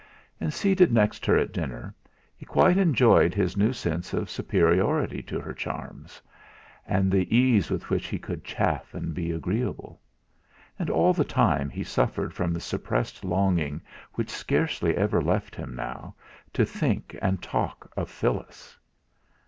And 0.39 0.51
seated 0.51 0.91
next 0.91 1.27
her 1.27 1.37
at 1.37 1.51
dinner, 1.51 1.93
he 2.35 2.43
quite 2.43 2.75
enjoyed 2.75 3.35
his 3.35 3.55
new 3.55 3.71
sense 3.71 4.13
of 4.15 4.31
superiority 4.31 5.21
to 5.21 5.39
her 5.39 5.53
charms, 5.53 6.19
and 6.87 7.11
the 7.11 7.37
ease 7.37 7.69
with 7.69 7.91
which 7.91 8.07
he 8.07 8.17
could 8.17 8.43
chaff 8.43 8.95
and 8.95 9.13
be 9.13 9.31
agreeable. 9.31 10.01
And 10.79 10.89
all 10.89 11.13
the 11.13 11.23
time 11.23 11.69
he 11.69 11.83
suffered 11.83 12.33
from 12.33 12.51
the 12.51 12.59
suppressed 12.59 13.23
longing 13.23 13.79
which 14.15 14.31
scarcely 14.31 14.97
ever 14.97 15.21
left 15.21 15.53
him 15.53 15.75
now, 15.75 16.15
to 16.53 16.65
think 16.65 17.15
and 17.21 17.39
talk 17.39 17.93
of 17.95 18.09
Phyllis. 18.09 18.79